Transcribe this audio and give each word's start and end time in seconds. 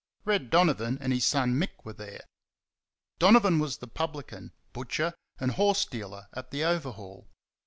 Red 0.25 0.49
Donovan 0.49 0.97
and 0.99 1.13
his 1.13 1.27
son, 1.27 1.59
Mick, 1.59 1.85
were 1.85 1.93
there. 1.93 2.21
Donovan 3.19 3.59
was 3.59 3.77
the 3.77 3.87
publican, 3.87 4.51
butcher, 4.73 5.13
and 5.39 5.51
horse 5.51 5.85
dealer 5.85 6.27
at 6.33 6.49
the 6.49 6.63
Overhaul. 6.63 7.27